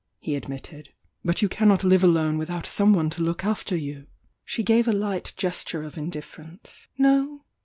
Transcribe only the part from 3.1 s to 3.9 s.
to look after